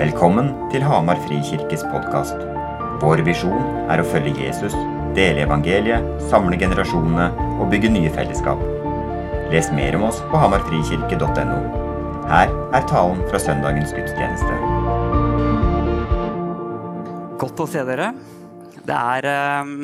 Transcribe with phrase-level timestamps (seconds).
[0.00, 2.38] Velkommen til Hamar Frikirkes podkast.
[3.02, 4.72] Vår visjon er å følge Jesus,
[5.12, 7.26] dele evangeliet, samle generasjonene
[7.60, 8.62] og bygge nye fellesskap.
[9.52, 11.60] Les mer om oss på hamarfrikirke.no.
[12.32, 14.56] Her er talen fra søndagens gudstjeneste.
[17.44, 18.14] Godt å se dere.
[18.80, 19.78] Det er um...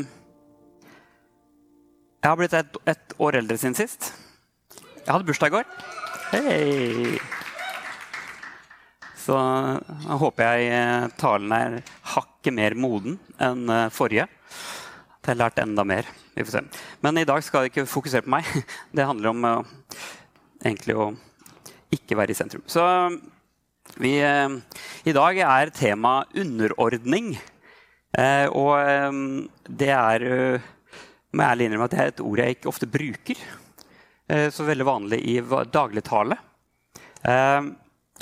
[2.25, 4.15] Jeg har blitt et, et år eldre siden sist.
[4.97, 5.75] Jeg hadde bursdag i går.
[6.33, 7.36] Hei!
[9.27, 11.81] Så da håper jeg eh, talen er
[12.13, 14.29] hakket mer moden enn eh, forrige.
[15.17, 16.07] At jeg har lært enda mer.
[16.37, 16.83] Vi får se.
[17.03, 18.47] Men i dag skal jeg ikke fokusere på meg.
[18.95, 20.05] Det handler om eh,
[20.63, 21.09] egentlig å
[21.97, 22.63] ikke være i sentrum.
[22.71, 22.85] Så
[23.99, 24.55] vi, eh,
[25.11, 27.35] I dag er tema underordning.
[28.17, 29.23] Eh, og eh,
[29.67, 30.69] det er eh,
[31.35, 33.43] må jeg ærlig innrømme at det er et ord jeg ikke ofte bruker.
[34.31, 35.41] Eh, så veldig vanlig i
[35.75, 36.39] dagligtale.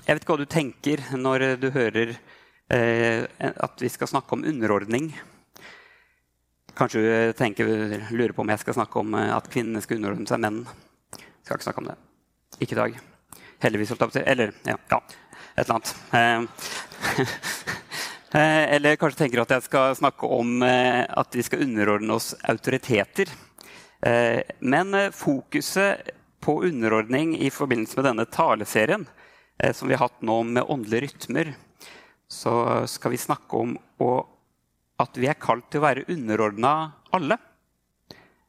[0.05, 2.15] Eh, jeg vet ikke hva du tenker når du hører
[2.73, 5.13] eh, at vi skal snakke om underordning.
[6.77, 7.67] Kanskje du tenker,
[8.11, 10.65] lurer på om jeg skal snakke om eh, at kvinnene skal underordne seg menn.
[11.45, 11.97] Skal ikke snakke om det.
[12.61, 13.01] Ikke i dag.
[13.65, 13.95] Heldigvis.
[13.95, 14.27] holdt jeg på å.
[14.35, 15.01] Eller ja, ja,
[15.57, 15.95] et eller annet.
[16.13, 17.25] Eh,
[18.39, 22.35] eh, eller kanskje tenker at jeg skal snakke om eh, at vi skal underordne oss
[22.45, 23.33] autoriteter.
[24.05, 26.13] Eh, men eh, fokuset
[26.45, 29.21] på underordning i forbindelse med denne taleserien eh,
[29.73, 31.53] som vi har hatt nå med åndelige rytmer,
[32.29, 33.77] så skal vi snakke om
[35.01, 36.73] at vi er kalt til å være underordna
[37.15, 37.39] alle.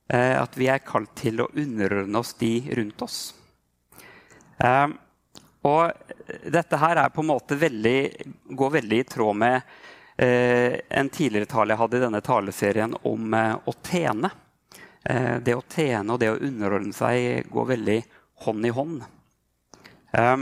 [0.08, 3.20] Eh, at vi er kalt til å underordne oss de rundt oss.
[4.58, 4.88] Eh,
[5.66, 6.12] og
[6.54, 8.00] dette her er på en måte veldig,
[8.54, 9.56] går veldig i tråd med
[10.22, 14.30] eh, en tidligere tale jeg hadde i denne taleserien om eh, å tjene.
[15.10, 18.00] Eh, det å tjene og det å underordne seg går veldig
[18.46, 19.02] hånd i hånd.
[20.14, 20.38] Eh,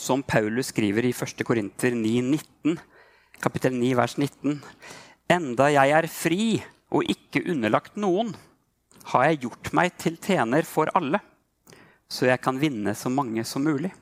[0.00, 1.44] som Paulus skriver i 1.
[1.44, 2.78] Korinter 9,19,
[3.40, 4.60] kapittel 9, vers 19.
[5.30, 6.44] Enda jeg er fri
[6.90, 8.32] og ikke underlagt noen,
[9.12, 11.20] har jeg gjort meg til tjener for alle,
[12.10, 13.92] så jeg kan vinne så mange som mulig.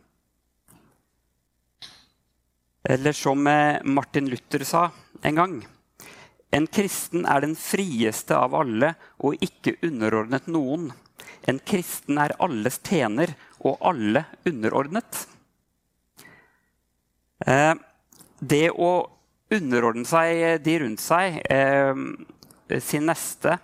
[2.88, 4.86] Eller som eh, Martin Luther sa
[5.26, 5.56] en gang
[6.54, 10.86] En kristen er den frieste av alle og ikke underordnet noen.
[11.44, 15.26] En kristen er alles tjener og alle underordnet.
[17.46, 17.74] Eh,
[18.40, 18.92] det å
[19.54, 23.58] underordne seg de rundt seg, eh, sin neste,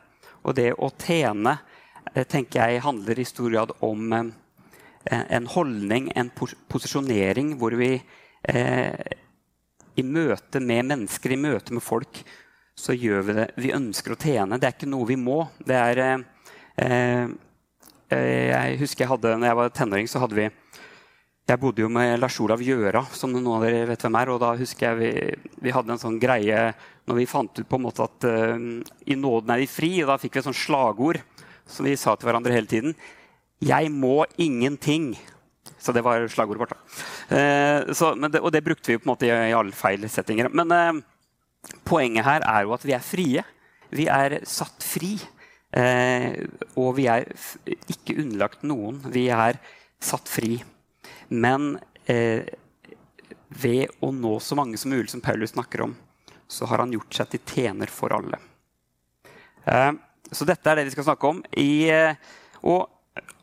[0.45, 1.59] og det å tjene,
[2.15, 4.31] eh, tenker jeg handler i stor grad om eh,
[5.29, 6.31] en holdning, en
[6.69, 8.03] posisjonering, hvor vi
[8.49, 9.05] eh,
[9.97, 12.23] i møte med mennesker, i møte med folk,
[12.77, 14.59] så gjør vi det vi ønsker å tjene.
[14.59, 15.45] Det er ikke noe vi må.
[15.59, 16.19] Det er eh,
[16.83, 17.29] eh,
[18.15, 20.49] Jeg husker jeg hadde, når jeg var tenåring, så hadde vi
[21.45, 24.31] Jeg bodde jo med Lars Olav Gjøra, som noen av dere vet hvem er.
[24.33, 25.11] Og da husker jeg vi,
[25.67, 26.71] vi hadde en sånn greie
[27.05, 28.57] når vi fant ut på en måte at uh,
[29.05, 29.91] i nåden er vi fri.
[30.01, 31.21] Og da fikk vi et sånt slagord
[31.69, 32.97] som vi sa til hverandre hele tiden.
[33.61, 35.13] Jeg må ingenting.
[35.77, 36.73] Så det var slagordet vårt.
[36.73, 36.81] da.
[37.29, 40.49] Uh, så, det, og det brukte vi på en måte i, i alle feil settinger.
[40.49, 43.45] Men uh, poenget her er jo at vi er frie.
[43.93, 45.19] Vi er satt fri.
[46.79, 47.27] Og vi er
[47.91, 49.03] ikke underlagt noen.
[49.11, 49.59] Vi er
[49.99, 50.63] satt fri.
[51.35, 51.75] Men
[52.11, 52.47] eh,
[53.49, 55.95] ved å nå så mange som mulig, som Paulus snakker om,
[56.49, 58.41] så har han gjort seg til tjener for alle.
[59.65, 59.93] Eh,
[60.31, 61.41] så dette er det vi skal snakke om.
[61.51, 62.17] I, eh,
[62.65, 62.91] og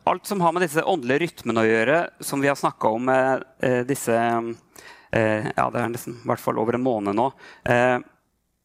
[0.04, 3.82] alt som har med disse åndelige rytmene å gjøre, som vi har snakka om eh,
[3.88, 7.28] disse eh, Ja, det er nesten i hvert fall over en måned nå.
[7.64, 7.98] Eh,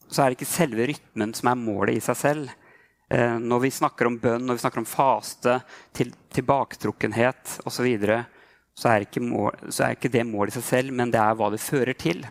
[0.07, 2.55] så er det ikke selve rytmen som er målet i seg selv.
[3.09, 5.59] Eh, når vi snakker om bønn, når vi snakker om faste,
[5.95, 8.23] til, tilbaketrukkenhet osv., så, videre,
[8.77, 11.49] så, er mål, så er ikke det målet i seg selv, men det er hva
[11.53, 12.25] det fører til.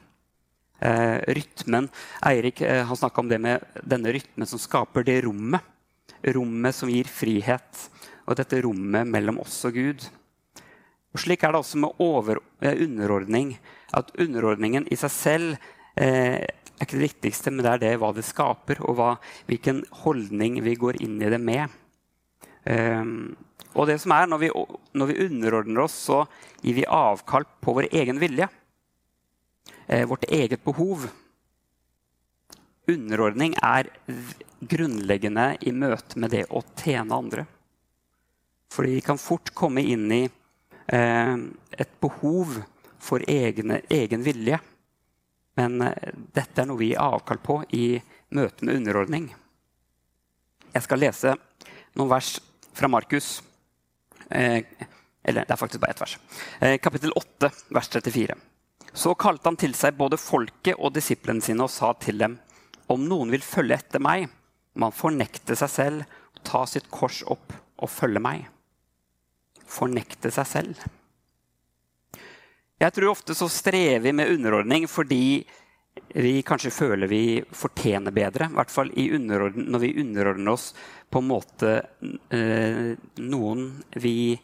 [0.79, 1.89] Eh, rytmen
[2.29, 5.65] Eirik eh, snakka om det med denne rytmen som skaper det rommet.
[6.37, 7.87] Rommet som gir frihet,
[8.27, 10.07] og dette rommet mellom oss og Gud.
[11.17, 13.57] Og Slik er det også med over, eh, underordning.
[13.97, 15.57] At underordningen i seg selv
[15.97, 16.45] eh,
[16.77, 19.11] er ikke det viktigste, men det er det hva det skaper, og hva,
[19.49, 21.73] hvilken holdning vi går inn i det med.
[22.67, 23.37] Um,
[23.77, 24.49] og det som er, når vi,
[24.97, 26.23] når vi underordner oss, så
[26.63, 28.49] gir vi avkall på vår egen vilje.
[29.87, 31.05] Eh, vårt eget behov.
[32.89, 33.91] Underordning er
[34.65, 37.45] grunnleggende i møte med det å tjene andre.
[38.73, 41.37] Fordi vi kan fort komme inn i eh,
[41.77, 42.57] et behov
[43.03, 44.59] for egne, egen vilje.
[45.61, 47.99] Men eh, dette er noe vi gir avkall på i
[48.33, 49.29] møte med underordning.
[50.73, 51.37] Jeg skal lese
[51.97, 52.39] noen vers
[52.77, 53.37] fra Markus.
[54.31, 54.63] Eh,
[55.27, 56.19] eller det er faktisk bare ett vers.
[56.61, 58.35] Eh, kapittel 8, vers 34.
[58.97, 62.39] Så kalte han til seg både folket og disiplene sine og sa til dem.:
[62.89, 64.29] Om noen vil følge etter meg,
[64.75, 66.05] må han fornekte seg selv,
[66.47, 67.53] ta sitt kors opp
[67.83, 68.47] og følge meg.
[69.67, 70.87] Fornekte seg selv.
[72.81, 75.47] Jeg tror ofte så strever vi med underordning fordi
[76.17, 78.49] vi kanskje føler vi fortjener bedre.
[78.49, 80.71] I hvert fall når vi underordner oss
[81.11, 81.73] på en måte
[82.33, 83.67] eh, noen
[84.01, 84.37] vi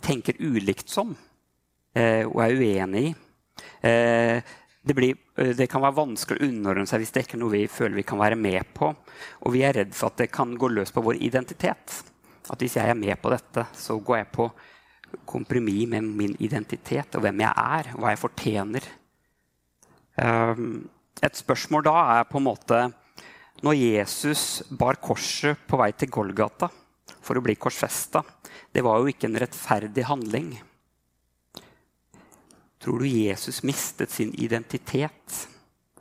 [0.00, 1.14] tenker ulikt som
[1.94, 3.14] eh, og er uenig i.
[3.88, 4.52] Eh,
[4.82, 7.64] det, blir, det, kan være vanskelig å underordne seg hvis det ikke er noe vi
[7.68, 8.92] føler vi kan være med på.
[9.44, 12.00] Og vi er redd for at det kan gå løs på vår identitet.
[12.50, 14.50] At hvis jeg er med på dette, så går jeg på
[15.26, 18.90] kompromiss med min identitet og hvem jeg er, hva jeg fortjener.
[20.20, 20.88] Um,
[21.24, 22.80] et spørsmål da er på en måte
[23.64, 26.68] Når Jesus bar korset på vei til Golgata
[27.20, 28.22] for å bli korsfesta,
[28.72, 30.54] det var jo ikke en rettferdig handling.
[32.80, 35.42] Tror du Jesus mistet sin identitet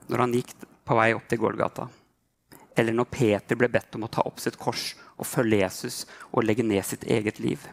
[0.07, 0.53] når han gikk
[0.87, 1.89] på vei opp til Golgata?
[2.79, 6.45] Eller når Peter ble bedt om å ta opp sitt kors og følge Jesus og
[6.47, 7.67] legge ned sitt eget liv?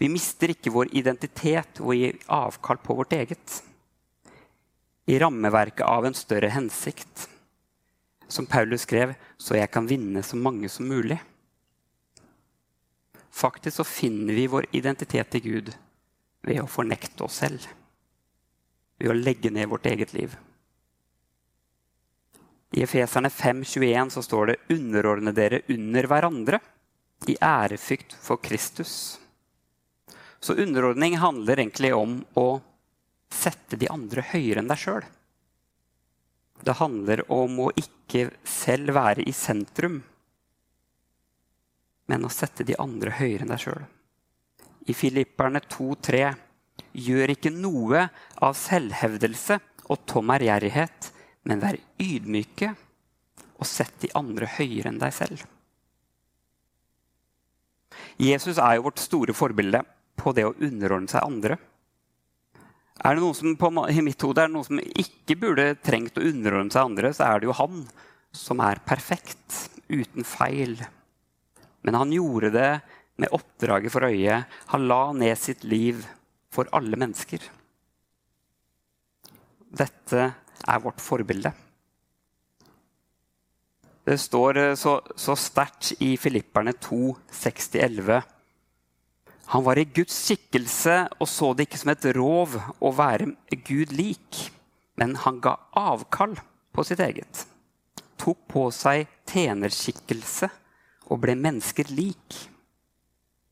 [0.00, 3.60] Vi mister ikke vår identitet og gir avkall på vårt eget.
[5.06, 7.28] I rammeverket av en større hensikt,
[8.28, 11.18] som Paulus skrev, så jeg kan vinne så mange som mulig.
[13.32, 15.72] Faktisk så finner vi vår identitet i Gud
[16.42, 17.66] ved å fornekte oss selv
[19.02, 20.34] ved å legge ned vårt eget liv.
[22.72, 26.60] I Efeserne 5,21 så står det 'underordne dere under hverandre'
[27.28, 29.18] i ærefrykt for Kristus.
[30.40, 32.62] Så underordning handler egentlig om å
[33.32, 35.04] sette de andre høyere enn deg sjøl.
[36.62, 39.98] Det handler om å ikke selv være i sentrum,
[42.12, 43.84] men å sette de andre høyere enn deg sjøl.
[44.90, 46.24] I Filipperne 2,3
[46.92, 48.04] Gjør ikke noe
[48.44, 49.56] av selvhevdelse
[49.92, 51.08] og tom ærgjerrighet,
[51.48, 52.74] men vær ydmyke
[53.56, 55.42] og sett de andre høyere enn deg selv.
[58.20, 59.82] Jesus er jo vårt store forbilde
[60.20, 61.56] på det å underordne seg andre.
[63.02, 66.18] Er det noe som på, I mitt hode er det noe som ikke burde trengt
[66.18, 67.80] å underordne seg andre, så er det jo han
[68.32, 70.78] som er perfekt, uten feil.
[71.82, 72.70] Men han gjorde det
[73.20, 74.38] med oppdraget for øye.
[74.70, 76.06] Han la ned sitt liv
[76.52, 77.42] for alle mennesker.
[79.72, 80.30] Dette
[80.62, 81.52] er vårt forbilde.
[84.02, 88.22] Det står eh, så, så sterkt i Filipperne 2, 6-11.
[89.52, 93.34] Han var i Guds skikkelse og så det ikke som et rov å være
[93.66, 94.38] Gud lik,
[94.96, 96.38] men han ga avkall
[96.72, 97.42] på sitt eget.
[98.16, 100.48] Tok på seg tjenerskikkelse
[101.12, 102.38] og ble mennesker lik.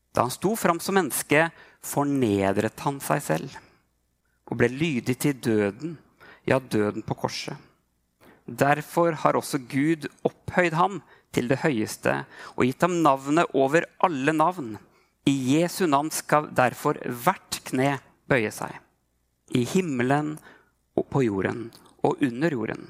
[0.09, 1.51] Da han sto fram som menneske,
[1.85, 3.61] fornedret han seg selv
[4.51, 5.99] og ble lydig til døden,
[6.49, 7.55] ja, døden på korset.
[8.49, 12.23] Derfor har også Gud opphøyd ham til det høyeste
[12.57, 14.79] og gitt ham navnet over alle navn.
[15.29, 18.73] I Jesu navn skal derfor hvert kne bøye seg.
[19.53, 20.37] I himmelen
[20.97, 21.69] og på jorden
[22.01, 22.87] og under jorden.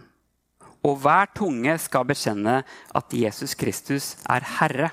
[0.88, 2.62] Og hver tunge skal bekjenne
[2.98, 4.92] at Jesus Kristus er Herre,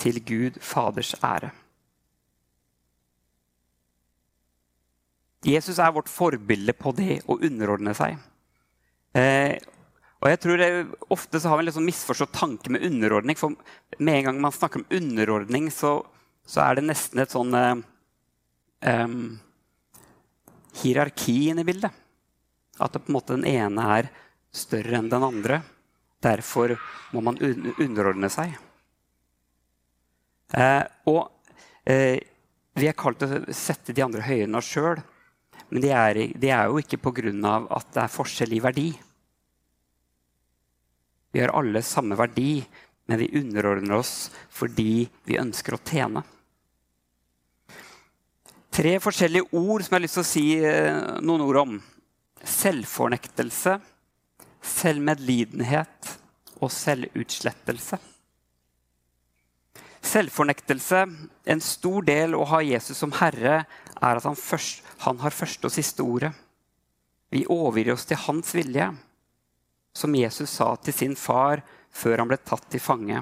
[0.00, 1.50] til Gud Faders ære.
[5.44, 8.16] Jesus er vårt forbilde på det å underordne seg.
[9.16, 9.56] Eh,
[10.20, 10.70] og jeg tror det,
[11.12, 13.36] Ofte så har vi en liksom misforstått tanke med underordning.
[13.40, 13.56] For
[13.98, 15.98] med en gang man snakker om underordning, så,
[16.50, 19.16] så er det nesten et sånn eh,
[20.80, 21.94] hierarki inne i bildet.
[22.80, 24.08] At det på en måte den ene er
[24.50, 25.60] større enn den andre.
[26.20, 26.74] Derfor
[27.14, 28.56] må man underordne seg.
[30.58, 31.28] Eh, og
[31.86, 32.18] eh,
[32.74, 34.98] vi er kalt til å sette de andre høyere enn oss sjøl.
[35.70, 37.30] Men det er, de er jo ikke pga.
[37.70, 38.88] at det er forskjell i verdi.
[41.30, 42.64] Vi har alle samme verdi,
[43.06, 46.24] men vi underordner oss fordi vi ønsker å tjene.
[48.70, 51.72] Tre forskjellige ord som jeg har lyst til å si eh, noen ord om.
[52.46, 53.74] Selvfornektelse,
[54.62, 56.12] selvmedlidenhet
[56.60, 57.98] og selvutslettelse.
[60.00, 61.02] Selvfornektelse,
[61.44, 63.64] en stor del å ha Jesus som herre,
[64.00, 66.30] er at han, først, han har første og siste ordet.
[67.30, 68.86] Vi overgir oss til hans vilje,
[69.92, 73.20] som Jesus sa til sin far før han ble tatt til fange.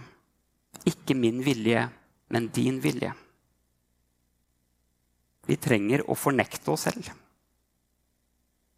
[0.87, 1.89] Ikke min vilje,
[2.29, 3.15] men din vilje.
[5.49, 7.09] Vi trenger å fornekte oss selv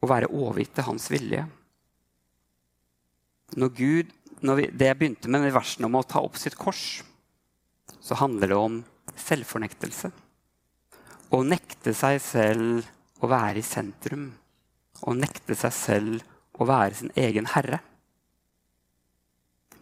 [0.00, 1.42] og være overgitt til hans vilje.
[3.60, 6.56] Når Gud, når vi, det jeg begynte med med versene om å ta opp sitt
[6.56, 7.02] kors,
[8.00, 8.78] så handler det om
[9.20, 10.08] selvfornektelse.
[11.36, 12.88] Å nekte seg selv
[13.20, 14.30] å være i sentrum
[15.06, 17.80] å nekte seg selv å være sin egen herre,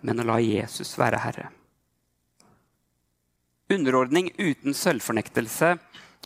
[0.07, 1.49] men å la Jesus være herre.
[3.75, 5.75] Underordning uten selvfornektelse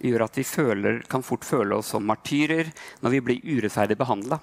[0.01, 2.71] gjør at vi føler, kan fort føle oss som martyrer
[3.03, 4.39] når vi blir urettferdig behandla.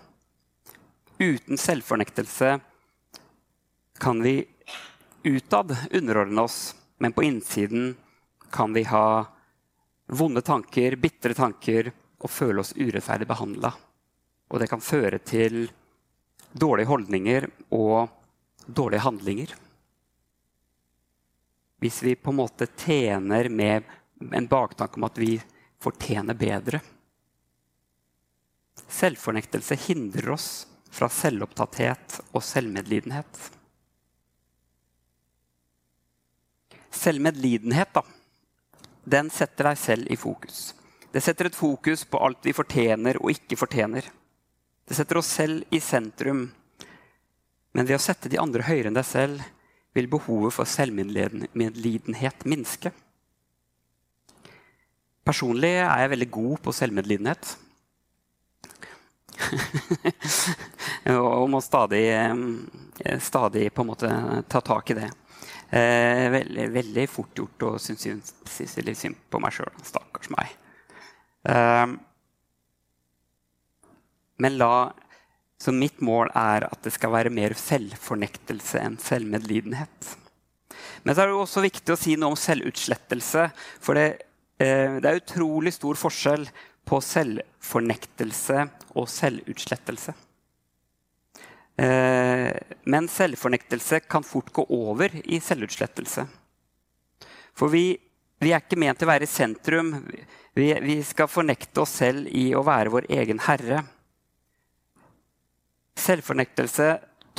[1.19, 2.59] Uten selvfornektelse
[3.99, 4.45] kan vi
[5.23, 7.95] utad underordne oss, men på innsiden
[8.51, 9.25] kan vi ha
[10.07, 13.73] vonde tanker, bitre tanker og føle oss urettferdig behandla.
[14.49, 15.67] Og det kan føre til
[16.51, 18.09] dårlige holdninger og
[18.65, 19.53] dårlige handlinger.
[21.79, 23.83] Hvis vi på en måte tjener med
[24.19, 25.37] en baktanke om at vi
[25.79, 26.81] fortjener bedre.
[28.87, 30.49] Selvfornektelse hindrer oss
[30.89, 33.41] fra selvopptatthet og selvmedlidenhet.
[36.89, 38.03] Selvmedlidenhet da,
[39.03, 40.73] den setter deg selv i fokus.
[41.11, 44.05] Det setter et fokus på alt vi fortjener og ikke fortjener.
[44.85, 46.47] Det setter oss selv i sentrum.
[47.73, 49.45] Men ved å sette de andre høyere enn deg selv
[49.93, 52.91] vil behovet for selvmedlidenhet minske.
[55.29, 57.51] Personlig er jeg veldig god på selvmedlidenhet.
[61.13, 64.09] og må stadig, eh, stadig på en måte
[64.49, 65.09] ta tak i det.
[65.69, 68.33] Eh, veldig, veldig, fort gjort å synes,
[68.81, 69.69] litt synd på meg sjøl.
[69.85, 70.55] Stakkars meg.
[71.45, 71.85] Eh,
[74.39, 74.73] men la
[75.59, 80.13] Så mitt mål er at det skal være mer selvfornektelse enn selvmedlidenhet.
[81.03, 83.49] Men så er det også viktig å si noe om selvutslettelse.
[83.83, 84.28] For det,
[84.59, 86.43] det er utrolig stor forskjell
[86.89, 88.65] på selvfornektelse
[88.99, 90.15] og selvutslettelse.
[91.79, 92.51] Eh,
[92.83, 96.25] men selvfornektelse kan fort gå over i selvutslettelse.
[97.55, 97.93] For vi,
[98.39, 99.93] vi er ikke ment til å være i sentrum.
[100.57, 103.83] Vi, vi, skal fornekte oss selv i å være vår egen herre.
[105.99, 106.89] Selvfornektelse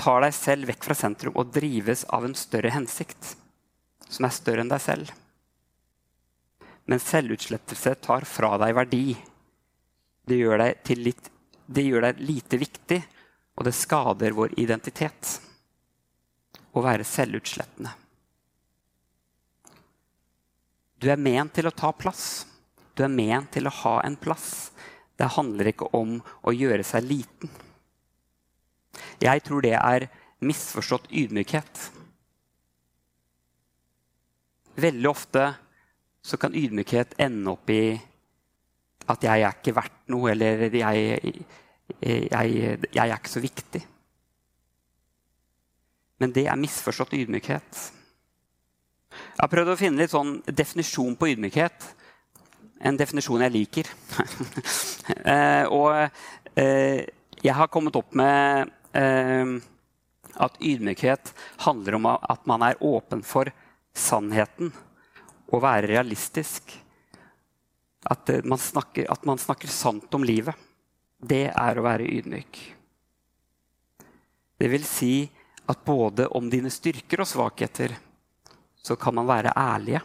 [0.00, 3.34] tar deg selv vekk fra sentrum og drives av en større hensikt,
[4.08, 5.12] som er større enn deg selv.
[6.90, 9.04] Men selvutslettelse tar fra deg verdi.
[10.26, 11.30] Det gjør deg, litt,
[11.70, 12.98] det gjør deg lite viktig
[13.54, 15.36] og det skader vår identitet
[16.74, 17.92] å være selvutslettende.
[21.00, 22.44] Du er ment til å ta plass.
[22.98, 24.72] Du er ment til å ha en plass.
[25.16, 27.54] Det handler ikke om å gjøre seg liten.
[29.22, 30.10] Jeg tror det er
[30.44, 31.86] misforstått ydmykhet.
[34.80, 35.50] Veldig ofte
[36.22, 37.94] så kan ydmykhet ende opp i
[39.10, 41.46] at jeg er ikke verdt noe, eller jeg,
[42.00, 43.80] jeg, jeg er ikke så viktig.
[46.20, 47.80] Men det er misforstått ydmykhet.
[49.10, 51.86] Jeg har prøvd å finne litt sånn definisjon på ydmykhet.
[52.86, 53.88] En definisjon jeg liker.
[55.32, 55.96] eh, og
[56.60, 57.08] eh,
[57.40, 59.56] jeg har kommet opp med eh,
[60.44, 61.32] at ydmykhet
[61.64, 63.50] handler om at man er åpen for
[63.96, 64.70] sannheten.
[65.50, 66.74] Å være realistisk.
[68.10, 70.68] At eh, man, snakker, at man snakker sant om livet
[71.20, 72.58] det er å være ydmyk.
[74.60, 75.14] Det vil si
[75.68, 77.92] at både om dine styrker og svakheter
[78.80, 80.00] så kan man være ærlige.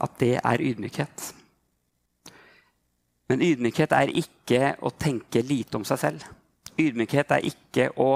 [0.00, 1.24] At det er ydmykhet.
[3.30, 6.24] Men ydmykhet er ikke å tenke lite om seg selv.
[6.80, 8.14] Ydmykhet er ikke å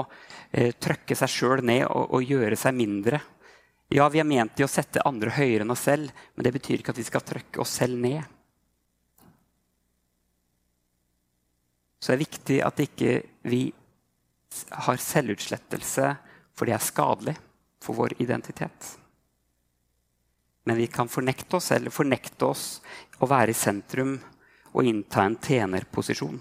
[0.51, 3.19] eh, trøkke seg sjøl ned og, og, gjøre seg mindre.
[3.93, 6.81] Ja, vi er ment til å sette andre høyere enn oss selv, men det betyr
[6.81, 8.23] ikke at vi skal trøkke oss selv ned.
[12.05, 13.11] så det er viktig at ikke
[13.49, 13.59] vi
[14.85, 16.11] har selvutslettelse,
[16.53, 17.33] for det er skadelig
[17.81, 18.91] for vår identitet.
[20.69, 22.67] Men vi kan fornekte oss eller fornekte oss
[23.17, 24.13] å være i sentrum
[24.75, 26.37] og innta en tjenerposisjon.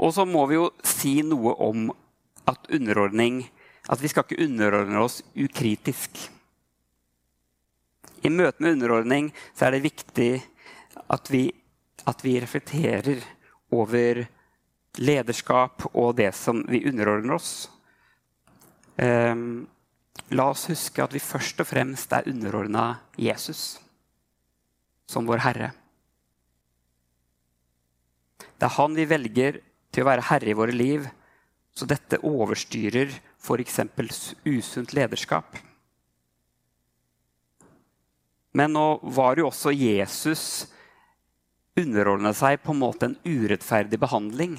[0.00, 1.90] Og så må vi jo si noe om
[2.48, 3.42] at underordning
[3.90, 6.16] At vi skal ikke underordne oss ukritisk.
[8.24, 10.30] I møte med underordning så er det viktig
[11.12, 11.50] at vi
[12.04, 13.22] at vi reflekterer
[13.74, 14.24] over
[15.00, 17.52] lederskap og det som vi underordner oss.
[18.96, 19.64] Um,
[20.30, 23.80] la oss huske at vi først og fremst er underordna Jesus
[25.10, 25.72] som vår herre.
[28.54, 29.58] Det er han vi velger
[29.92, 31.08] til å være herre i våre liv,
[31.74, 33.10] så dette overstyrer
[33.44, 33.80] f.eks.
[34.44, 35.56] usunt lederskap.
[38.52, 40.44] Men nå var jo også Jesus
[41.76, 44.56] underordna seg på en måte en urettferdig behandling.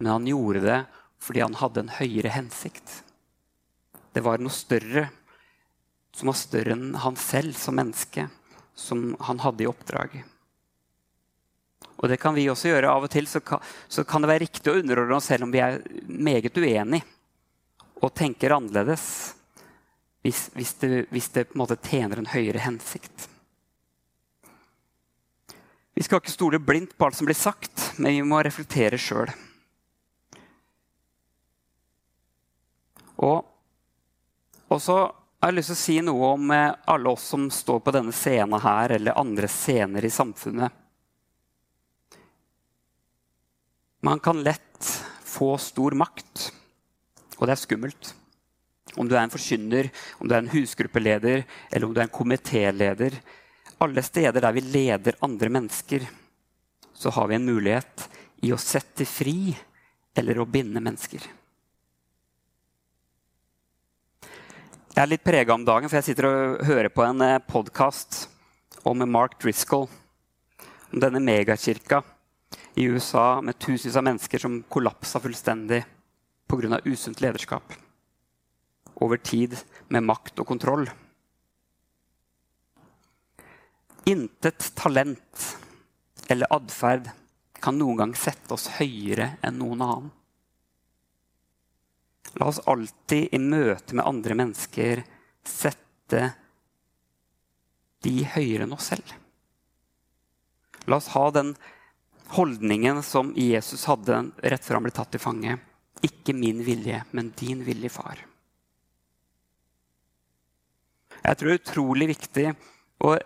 [0.00, 0.80] Men han gjorde det
[1.22, 3.02] fordi han hadde en høyere hensikt.
[4.12, 5.06] Det var noe større
[6.16, 8.26] som var større enn han selv som menneske,
[8.74, 10.18] som han hadde i oppdrag.
[12.02, 13.28] Og det kan vi også gjøre av og til.
[13.28, 15.78] Så kan, det være riktig å underordne oss selv om vi er
[16.08, 17.06] meget uenige
[18.02, 19.04] og tenker annerledes.
[20.22, 23.28] Hvis, hvis, det, hvis det, på en måte tjener en høyere hensikt.
[25.94, 29.32] Vi skal ikke stole blindt på alt som blir sagt, men vi må reflektere sjøl.
[33.22, 33.44] Og,
[34.80, 34.96] så
[35.42, 38.14] har jeg lyst til å si noe om eh, alle oss som står på denne
[38.14, 40.78] scenen her, eller andre scener i samfunnet.
[44.02, 44.88] Man kan lett
[45.22, 46.48] få stor makt,
[47.42, 48.12] og det er skummelt.
[48.94, 49.88] Om du er en forkynner,
[50.22, 53.16] om du er en husgruppeleder eller om du er en komitéleder.
[53.82, 56.06] Alle steder der vi leder andre mennesker,
[56.94, 58.04] så har vi en mulighet
[58.46, 59.54] i å sette fri
[60.14, 61.24] eller å binde mennesker.
[64.92, 68.26] Jeg er litt prega om dagen, for jeg sitter og hører på en eh, podkast
[68.86, 69.88] om Mark Driscoll.
[70.92, 72.02] Om denne megakirka
[72.76, 75.80] i USA med tusenvis av mennesker som kollapsa fullstendig
[76.46, 76.80] pga.
[76.84, 77.72] usunt lederskap.
[78.94, 79.56] Over tid
[79.88, 80.90] med makt og kontroll.
[84.04, 85.46] Intet talent
[86.28, 87.10] eller atferd
[87.62, 90.10] kan noen gang sette oss høyere enn noen annen.
[92.40, 95.02] La oss alltid i møte med andre mennesker
[95.46, 96.22] sette
[98.02, 99.12] de høyere enn oss selv.
[100.90, 101.52] La oss ha den
[102.32, 105.58] holdningen som Jesus hadde rett før han ble tatt til fange.
[106.02, 108.20] Ikke min vilje, men din vilje, far.
[111.22, 112.46] Jeg tror det er utrolig viktig,
[113.06, 113.18] og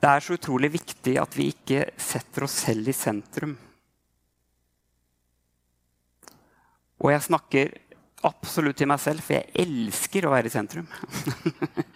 [0.00, 3.54] det er så utrolig viktig at vi ikke setter oss selv i sentrum.
[7.00, 7.72] Og jeg snakker
[8.24, 10.88] absolutt til meg selv, for jeg elsker å være i sentrum.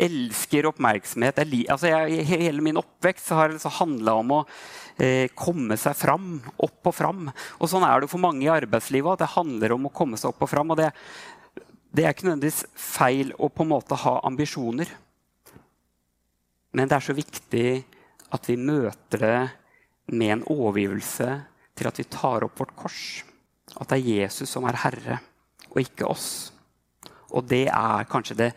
[0.00, 1.40] elsker oppmerksomhet.
[1.42, 4.40] Jeg, altså jeg, hele min oppvekst har det handla om å
[4.98, 6.38] eh, komme seg fram.
[6.56, 7.28] Opp og fram.
[7.58, 9.14] Og sånn er det for mange i arbeidslivet.
[9.14, 10.72] at Det handler om å komme seg opp og fram.
[10.72, 10.90] Og det,
[11.92, 14.90] det er ikke nødvendigvis feil å på en måte ha ambisjoner.
[16.76, 17.66] Men det er så viktig
[18.30, 19.40] at vi møter det
[20.14, 21.28] med en overgivelse
[21.78, 23.02] til at vi tar opp vårt kors.
[23.78, 25.20] At det er Jesus som er herre,
[25.70, 26.50] og ikke oss.
[27.30, 28.50] Og det er kanskje det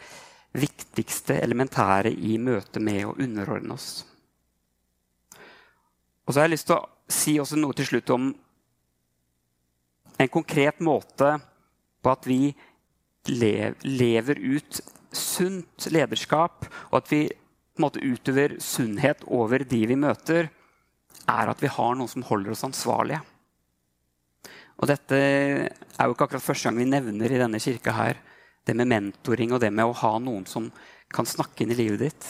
[0.53, 4.03] viktigste elementære i møte med å underordne oss.
[6.23, 8.29] Og så har jeg lyst til å si også noe til slutt om
[10.21, 11.35] en konkret måte
[12.03, 12.53] på at vi
[13.27, 14.79] lever ut
[15.13, 17.23] sunt lederskap, og at vi
[17.79, 20.49] utøver sunnhet over de vi møter,
[21.23, 23.21] er at vi har noen som holder oss ansvarlige.
[24.77, 28.19] Og dette er jo ikke akkurat første gang vi nevner i denne kirka her
[28.63, 30.69] det med mentoring og det med å ha noen som
[31.13, 32.27] kan snakke inn i livet ditt.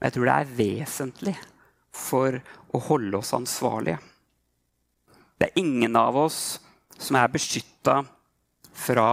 [0.00, 1.36] Jeg tror det er vesentlig
[1.92, 2.36] for
[2.72, 3.98] å holde oss ansvarlige.
[5.40, 6.60] Det er ingen av oss
[7.00, 8.02] som er beskytta
[8.76, 9.08] fra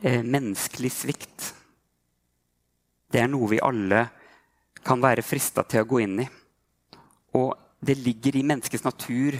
[0.00, 1.50] eh, menneskelig svikt.
[3.10, 4.06] Det er noe vi alle
[4.84, 6.26] kan være frista til å gå inn i.
[7.36, 9.36] Og det ligger i menneskets natur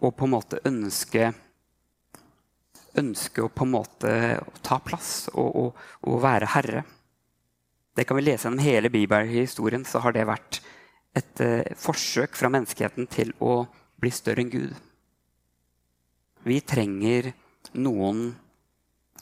[0.00, 1.30] å på en måte ønske
[2.98, 4.12] ønske å på en måte
[4.66, 6.84] ta plass og, og, og, være herre.
[7.96, 9.84] Det kan vi lese gjennom hele bibelhistorien.
[9.84, 10.60] så har det vært
[11.16, 13.64] et uh, forsøk fra menneskeheten til å
[14.00, 14.74] bli større enn Gud.
[16.46, 17.32] Vi trenger
[17.76, 18.30] noen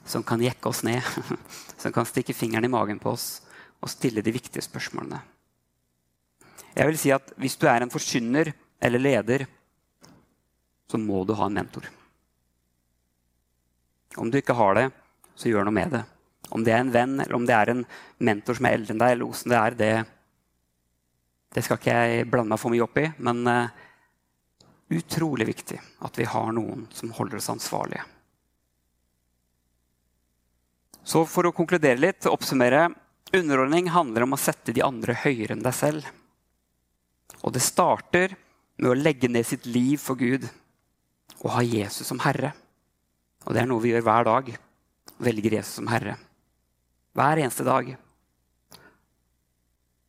[0.09, 1.03] som kan jekke oss ned,
[1.83, 3.41] som kan stikke fingeren i magen på oss
[3.79, 5.21] og stille de viktige spørsmålene.
[6.79, 9.47] Jeg vil si at Hvis du er en forkynner eller leder,
[10.89, 11.89] så må du ha en mentor.
[14.19, 14.87] Om du ikke har det,
[15.39, 16.05] så gjør noe med det.
[16.55, 17.83] Om det er en venn eller om det er en
[18.25, 19.93] mentor som er eldre enn deg, eller hvordan det er, det,
[21.55, 23.09] det skal ikke jeg blande meg for mye opp i.
[23.25, 23.89] Men uh,
[24.99, 28.07] utrolig viktig at vi har noen som holder oss ansvarlige.
[31.09, 32.89] Så for å konkludere litt, oppsummere
[33.37, 36.07] Underordning handler om å sette de andre høyere enn deg selv.
[37.45, 38.33] Og det starter
[38.81, 40.47] med å legge ned sitt liv for Gud
[41.43, 42.55] og ha Jesus som herre.
[43.49, 44.51] Og det er noe vi gjør hver dag.
[45.25, 46.19] Velger Jesus som herre.
[47.17, 47.95] Hver eneste dag.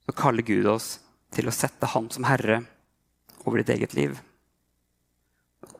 [0.03, 0.97] Så kaller Gud oss
[1.31, 2.59] til å sette Han som herre
[3.45, 4.17] over ditt eget liv.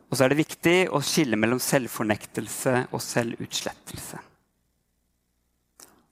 [0.10, 4.22] Og så er det viktig å skille mellom selvfornektelse og selvutslettelse.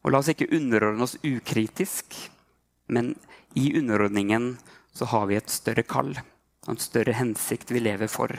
[0.03, 2.11] Og la oss ikke underordne oss ukritisk,
[2.91, 3.15] men
[3.57, 4.57] i underordningen
[4.93, 8.35] så har vi et større kall og en større hensikt vi lever for.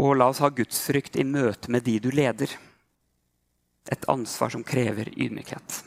[0.00, 2.50] Og la oss ha gudsfrykt i møte med de du leder.
[3.90, 5.82] Et ansvar som krever ydmykhet.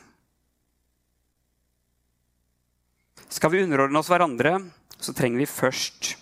[3.28, 4.54] Skal vi underordne oss hverandre,
[4.96, 6.14] så trenger vi først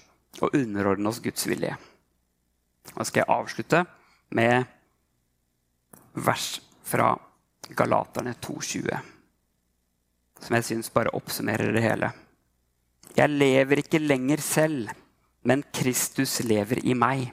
[0.42, 1.77] å underordne oss Guds vilje.
[2.90, 3.85] Da skal jeg avslutte
[4.35, 4.66] med
[6.16, 6.49] vers
[6.87, 7.12] fra
[7.77, 8.99] Galaterne 2,20,
[10.42, 12.12] som jeg syns bare oppsummerer det hele.
[13.16, 14.92] Jeg lever ikke lenger selv,
[15.46, 17.31] men Kristus lever i meg.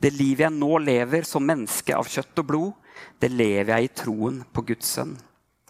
[0.00, 2.72] Det livet jeg nå lever som menneske av kjøtt og blod,
[3.20, 5.14] det lever jeg i troen på Guds sønn,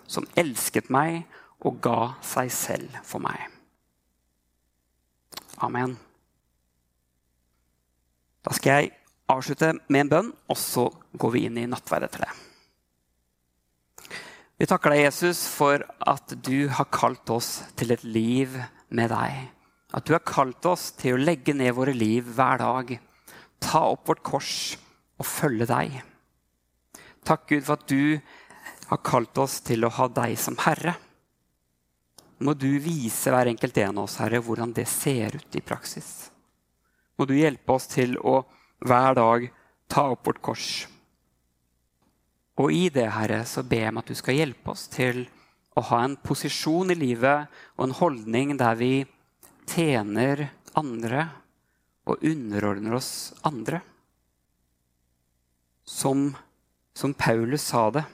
[0.07, 1.25] som elsket meg
[1.66, 3.38] og ga seg selv for meg.
[5.64, 5.97] Amen.
[8.47, 8.92] Da skal jeg
[9.33, 10.87] avslutte med en bønn, og så
[11.19, 12.35] går vi inn i nattverdet til det.
[14.57, 18.55] Vi takker deg, Jesus, for at du har kalt oss til et liv
[18.88, 19.51] med deg.
[19.97, 22.95] At du har kalt oss til å legge ned våre liv hver dag
[23.66, 24.55] ta opp vårt kors
[25.18, 25.98] og følge deg.
[27.26, 28.20] Takk, Gud, for at du
[28.87, 30.94] har kalt oss til å ha deg som Herre.
[32.46, 36.29] Må du vise hver enkelt en av oss, Herre, hvordan det ser ut i praksis.
[37.16, 38.42] Må du hjelpe oss til å
[38.85, 39.48] hver dag
[39.88, 40.68] ta opp vårt kors.
[42.61, 45.24] Og i det, Herre, så ber jeg om at du skal hjelpe oss til
[45.76, 48.92] å ha en posisjon i livet og en holdning der vi
[49.68, 51.26] tjener andre
[52.07, 53.11] og underordner oss
[53.47, 53.81] andre.
[55.87, 56.29] Som,
[56.95, 58.05] som Paulus sa det.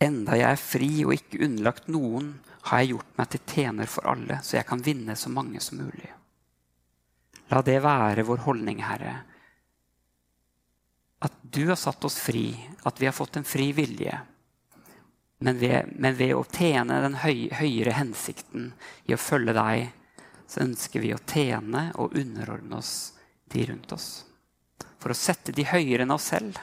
[0.00, 2.32] Enda jeg er fri og ikke underlagt noen,
[2.68, 5.80] har jeg gjort meg til tjener for alle, så jeg kan vinne så mange som
[5.80, 6.08] mulig.
[7.50, 9.14] La det være vår holdning, Herre.
[11.20, 12.52] At du har satt oss fri,
[12.88, 14.14] at vi har fått en fri vilje.
[15.44, 18.70] Men ved, men ved å tjene den høy, høyere hensikten
[19.08, 19.88] i å følge deg,
[20.50, 23.12] så ønsker vi å tjene og underordne oss
[23.52, 24.08] de rundt oss.
[24.98, 26.58] For å sette de høyere enn oss selv.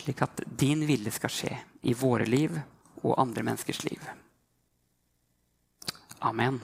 [0.00, 1.52] Slik at din vilje skal skje
[1.84, 2.56] i våre liv
[3.02, 4.08] og andre menneskers liv.
[6.24, 6.60] Amen.